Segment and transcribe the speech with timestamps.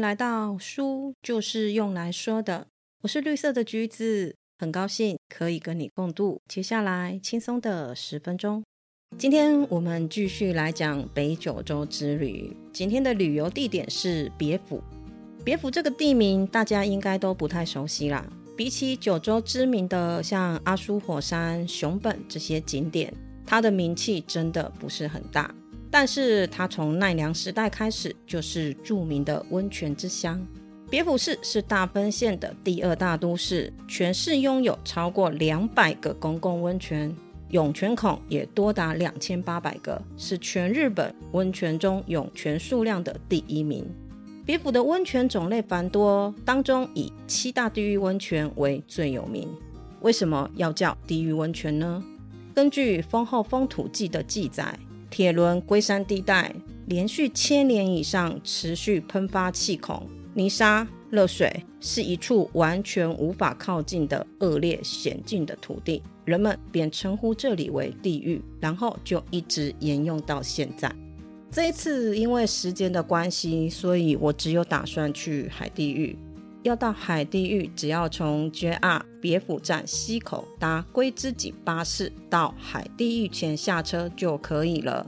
[0.00, 2.66] 来到书就是用来说的，
[3.02, 8.62] 我是绿色的橘子，很高兴可以跟你共度接下来轻松的十分钟。
[9.16, 14.82] 今天我们继续来讲北九州之旅，今天的旅游地点是别府。
[15.44, 23.14] 别府这个地名大家应该都不太熟悉啦，比起九州知名的像阿苏火山、熊本这些景点，
[23.46, 25.54] 它的名气真的不是很大。
[25.98, 30.46] 但是它从奈良时代开始就是著名的温泉之乡。
[30.90, 37.16] 别府市是大分县的第二大都市，全市拥有超过两百个公共温泉，
[37.48, 43.82] 涌泉孔也多达两千八百个，是全日本温泉中涌泉数量的第一名。
[44.44, 49.48] 别府的温泉种类繁多，当中以七大地狱温泉为最有名。
[50.02, 52.04] 为什么要叫地狱温泉呢？
[52.54, 54.78] 根据《丰后风土记》的记载。
[55.10, 56.54] 铁轮龟山地带
[56.86, 70.92] 连续千年以上持续喷发气孔、泥沙、热水，是一处完全无法靠近的恶劣险峻的土地，人们便称呼这里为地狱，然后就一直沿用到现在。
[71.50, 76.16] 这一次因为时间的关系，所以我只有打算去海地狱。
[76.68, 85.06] 要到海地狱，只要从 JR 别府站西口搭龟之井巴士到海地狱前下车就可以了。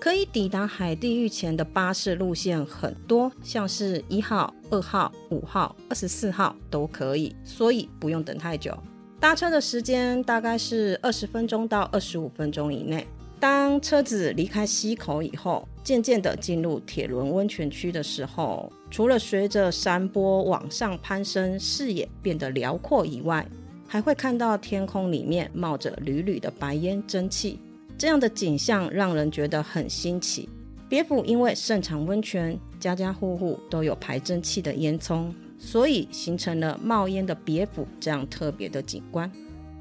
[0.00, 8.76] 可以抵达海地狱前的巴士路线很多，像是一号、二号、五号、二十四号都可以，所以不用等太久。
[9.18, 13.04] 搭车的时间大概是二十分钟到二十五分钟以内。
[13.40, 23.46] 当车子离开溪口以后，渐渐地进入铁轮温泉区的时候，除了随着山坡往上攀升，视野变得辽阔以外，
[23.86, 27.60] 还会看到天空里面冒着缕缕的白烟蒸汽，
[27.96, 30.48] 这样的景象让人觉得很新奇。
[30.88, 39.30] 别府因为盛产温泉，家家户户都有排蒸汽的烟囱，所以形成了冒烟的别府这样特别的景观。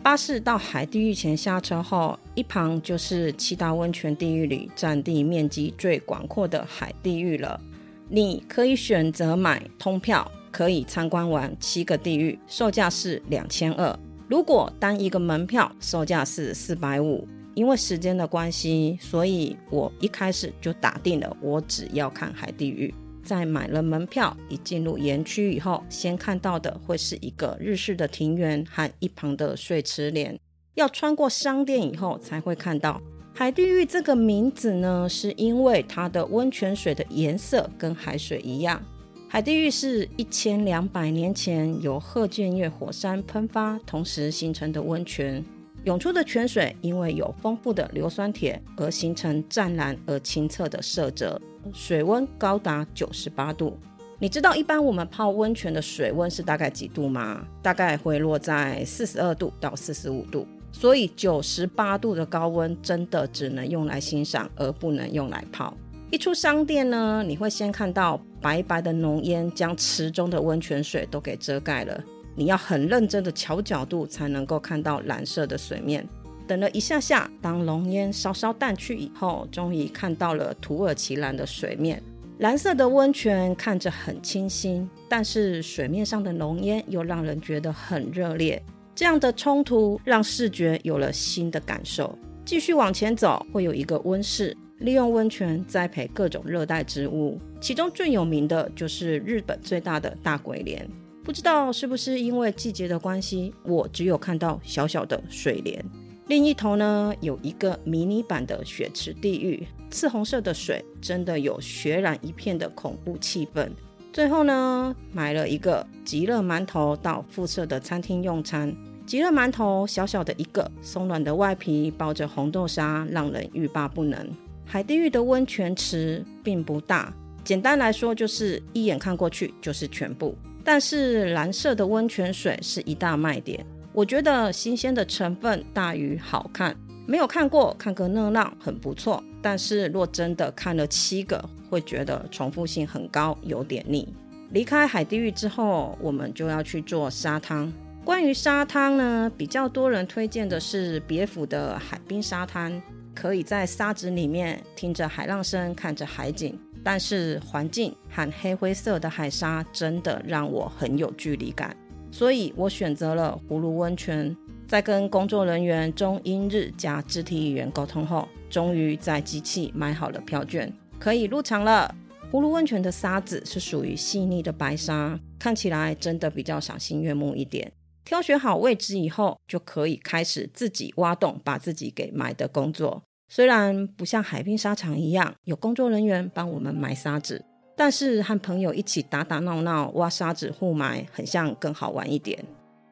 [0.04, 7.60] 巴士到海地狱前下车后，一旁就是七大温泉地狱里占地面积最广阔的海地狱了。
[8.08, 14.00] 你可以选择买通票，可以参观完七个地狱，售价是两千二。
[14.30, 17.28] 如果单一个门票，售价是四百五。
[17.54, 22.94] 因为时间的关系，所以我一开始就打定了，我只要看海地狱。
[23.28, 30.40] 在买了门票，一进入园区以后，先看到的会是一个日式的庭园和一旁的水池莲。
[30.76, 33.02] 要穿过商店以后，才会看到
[33.34, 38.82] 海地狱这个名字呢，是因为它的温泉水的颜色跟海水一样。
[39.28, 45.44] 海地狱是一千两百年前由鹤见岳火山喷发同时形成的温泉，
[45.84, 51.42] 涌出的泉水因为有丰富的硫酸铁而形成湛蓝而清澈的色泽。
[51.74, 53.78] 水温高达九十八度，
[54.20, 57.46] 你知道一般我们泡温泉的水温是大概几度吗？
[57.62, 65.76] 大概会落在四十二度到四十五度，所以九十八度的高温真的只能用来欣赏，而不能用来泡。
[66.10, 72.02] 一出商店呢，你会先看到白白的浓烟将池中的温泉水都给遮盖了，
[72.36, 76.08] 你要很认真的调角度才能够看到蓝色的水面。
[76.48, 82.02] 等了一下下，当浓烟稍稍淡去以后，终于看到了土耳其蓝的水面。
[82.40, 88.62] 蓝色的温泉看着很清新，但是水面上的浓烟又让人觉得很热烈。
[88.96, 92.18] 这样的冲突让视觉有了新的感受。
[92.46, 100.88] 继续往前走，会有一个温室，利用温泉栽培各种热带植物，其中最有名的就是日本最大的大鬼莲。
[101.24, 105.84] 不知道是不是因为季节的关系，我只有看到小小的水莲。
[106.28, 113.70] 另一头呢，有一个迷你版的血池地狱，赤红色的水，真的有血染一片的恐怖气氛。
[114.12, 118.76] 最后呢，买了一个极乐馒头到附设的餐厅用餐。
[119.06, 124.28] 极乐馒头小小的一个，松软的外皮包着红豆沙，让人欲罢不能。
[124.66, 130.36] 海地狱的温泉池并不大，简单来说就是一眼看过去就是全部。
[130.62, 133.66] 但是蓝色的温泉水是一大卖点。
[133.98, 136.78] 我觉得新鲜的成分大于好看，
[137.08, 139.24] 没有看过看个热闹很不错。
[139.42, 144.08] 但是若真的看了七个，会觉得重复性很高，有点腻。
[144.52, 147.74] 离开海地狱之后，我们就要去做沙滩。
[148.06, 152.80] 关于沙滩呢，比较多人推荐的是别府的海滨沙滩，
[153.16, 156.56] 可以在沙子里面听着海浪声，看着海景。
[156.84, 161.76] 但是环境和黑灰色的海沙真的让我很有距离感。
[162.18, 164.36] 所以我选择了葫芦温泉，
[164.68, 171.94] 在跟工作人员中英日加肢体语言沟通后，终于在机器买好了票券，可以入场了。
[172.32, 177.72] 葫芦温泉的沙子是属于细腻的白沙，看起来真的比较赏心悦目一点。
[178.04, 183.04] 挑选好位置以后，就可以开始自己挖洞，把自己给埋的工作。
[183.30, 187.46] 虽然不像海滨沙场一样有工作人员帮我们埋沙子，
[187.78, 192.44] 但是和朋友一起打打闹闹挖沙子互埋，很像更好玩一点。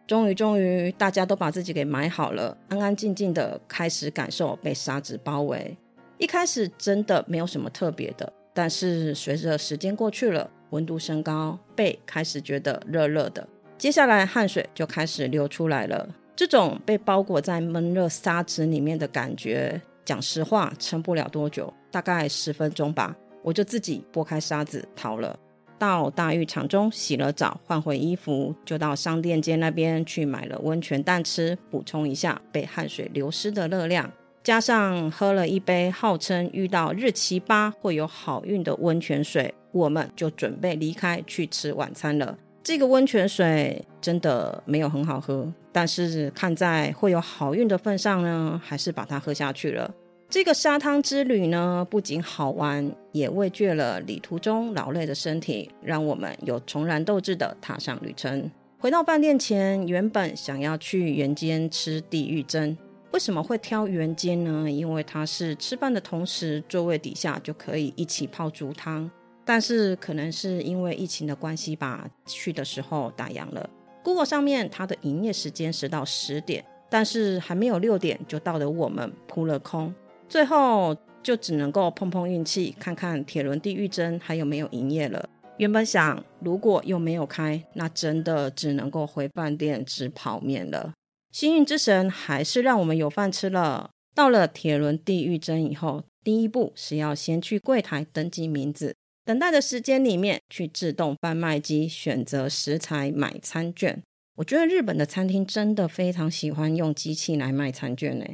[0.05, 5.75] 终于，终于，大家都把自己给埋好了，安安静静的开始感受被沙子包围。
[6.19, 8.31] 一开始真的没有什么特别的。
[8.53, 13.45] 但是随着时间过去了，温度升高，背开始觉得热热的，
[13.79, 16.07] 接下来汗水就开始流出来了。
[16.35, 23.15] 这种被包裹在闷热沙子里面的感觉，讲实话撑不了多久，大概十分钟吧，
[23.45, 25.39] 我就自己拨开沙子逃了。
[25.77, 34.11] 到大浴场中洗了澡，换回衣服，就到商店街那边去买了温泉蛋吃，补充一下被汗水流失的热量。
[34.41, 42.37] 加上喝了一杯号称遇到日期八会有好运的温泉水，我们就准备离开去吃晚餐了。
[42.63, 49.93] 这个温泉水真的没有很好喝，但是看在会有好运的份上呢，还是把它喝下去了。
[50.35, 58.51] 这个沙滩之旅呢，不仅好玩，也慰藉了旅途中劳累的身体，让我们有重燃斗志的踏上旅程。
[58.77, 62.77] 回到饭店前，原本想要去原间吃地狱蒸。
[63.13, 64.69] 为什么会挑原间呢？
[64.69, 69.09] 因为它是吃饭的同时，座位底下就可以一起泡竹汤。
[69.45, 73.69] 但是可能是因为疫情的关系吧，去的时候打烊了。
[74.03, 79.95] Google 上面它的营业时间是到十点，但是还没有六点就到的我们扑了空，
[80.27, 85.29] 最后就只能够碰碰运气，看看铁轮地狱针还有没有营业了。
[85.57, 90.93] 原本想如果又没有开，那真的只能够回饭店吃泡面了。
[91.31, 93.89] 幸运之神还是让我们有饭吃了。
[94.13, 98.95] 到了铁轮地狱针以后，第一步是要先去柜台登记名字，
[99.25, 104.01] 等待的时间里面去自动贩卖机选择食材买餐券。
[104.37, 108.25] 我觉得日本的餐厅真的非常喜欢用机器来卖餐券呢。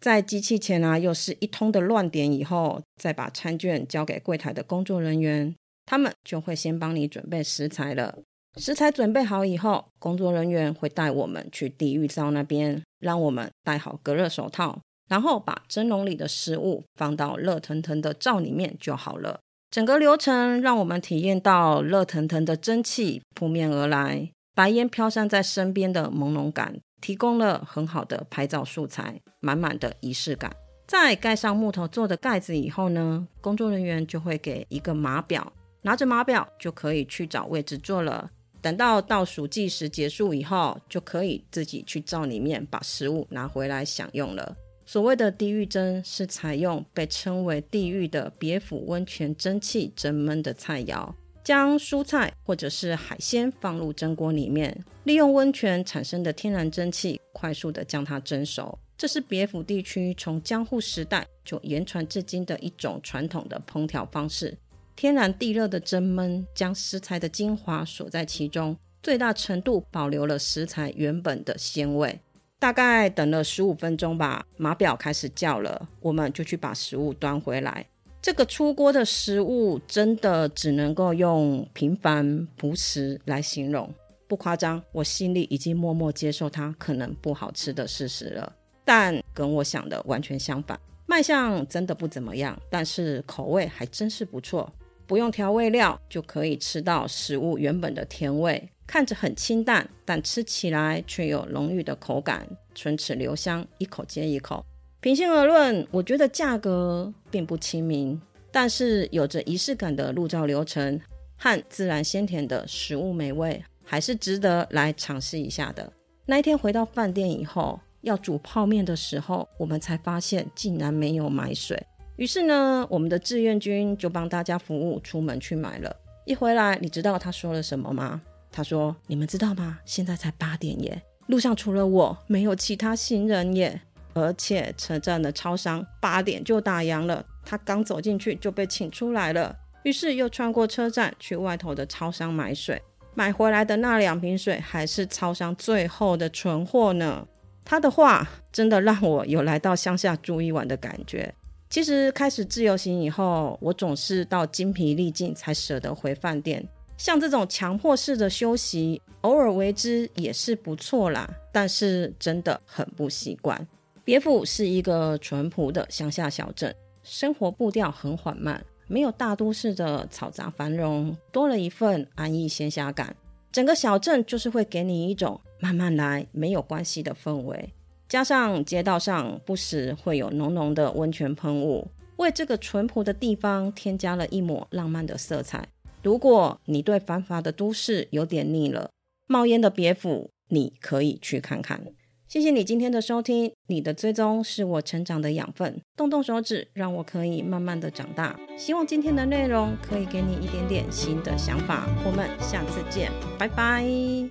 [0.00, 5.54] 在机器前啊，又是一通的乱点以后，再把餐券交给柜台的工作人员，
[5.86, 8.18] 他们就会先帮你准备食材了。
[8.56, 19.40] 食材准备好以后，工作人员会带我们去地狱灶那边，让我们戴好隔热手套，然后把蒸笼里的食物放到热腾腾的灶里面就好了。
[19.70, 30.54] 整个流程让我们体验到热腾腾的蒸汽扑面而来，白烟飘散在身边的朦胧感，提供了很好的拍照素材，满满的仪式感。
[30.86, 35.52] 在盖上木头做的盖子以后呢，工作人员就会给一个码表，
[35.82, 38.30] 拿着码表就可以去找位置坐了。
[38.60, 44.56] 等到倒数计时结束以后，就可以自己去灶里面把食物拿回来享用了。
[44.84, 51.12] 所谓的地狱蒸是采用被称为地狱的别府温泉蒸汽蒸焖的菜肴，
[51.48, 58.78] 将蔬菜或者是海鲜放入蒸锅里面，利用温泉产生的天然蒸汽，快速的将它蒸熟。
[58.98, 64.58] 这是别府地区从江户时代就延传至今的一种传统的烹调方式。
[64.94, 72.20] 天然地热的蒸焖，将食材的精华锁在其中，最大程度保留了食材原本的鲜味。
[72.58, 77.86] 大概等了十五分钟吧，码表开始叫了，我们就去把食物端回来。
[78.20, 83.92] 这个出锅的食物真的只能够用平凡朴实来形容，
[84.26, 84.82] 不夸张。
[84.92, 88.52] 我心里已经默默接受它可能不好吃的事实了。
[88.84, 94.70] 但跟我想的完全相反，卖相真的不怎么样，但是口味还真是不错。
[95.06, 104.62] 不用调味料就可以吃到食物原本的甜味，看着很清淡，但吃起来却有浓郁的口感，唇齿留香，一口接一口。
[105.00, 111.00] 平心而论，我觉得价格并不亲民，但是有着仪式感的入灶流程
[111.36, 115.92] 和自然鲜甜的食物美味，还是值得来尝试一下的。
[116.26, 121.80] 那一天回到饭店以后，要煮泡面的时候，我们才发现竟然没有买水。
[122.16, 125.94] 于是呢，我们的志愿军就帮大家服务，出门去买了。
[126.24, 128.20] 一回来，你知道他说了什么吗？
[128.50, 129.78] 他说：“你们知道吗？
[129.84, 133.80] 现在才八点耶，路上除了我，没有其他行人耶。
[134.14, 139.56] 而且车站的超商八点就打烊了，他刚走进去就被请出来了。
[139.84, 142.82] 于是又穿过车站去外头的超商买水，
[143.14, 147.26] 买回来的那两瓶水还是超商最后的存货呢。
[147.64, 151.34] 他的话真的让我有来到乡下住一晚的感觉。”
[151.70, 156.66] 其实开始自由行以后，我总是到精疲力尽才舍得回饭店。
[156.96, 161.28] 像这种强迫式的休息，偶尔为之也是不错啦。
[161.52, 163.68] 但是真的很不习惯。
[164.08, 173.14] 别府是一个淳朴的乡下小镇，生活步调很缓慢，没有大都市的嘈杂繁荣，多了一份安逸闲暇感。
[173.52, 177.74] 整个小镇就是会给你一种慢慢来没有关系的氛围。
[178.08, 181.86] 加上街道上不时会有浓浓的温泉喷雾，
[182.16, 185.68] 为这个淳朴的地方添加了一抹浪漫的色彩。
[186.02, 188.88] 如果你对繁华的都市有点腻了，
[189.26, 191.82] 冒烟的别府你可以去看看。
[192.28, 198.38] 谢谢你今天的收听，你的追踪是我成长的养分，动动手指让我可以慢慢的长大。
[198.58, 201.86] 希望今天的内容可以给你一点点新的想法。
[202.04, 204.28] 我们下次见，拜拜。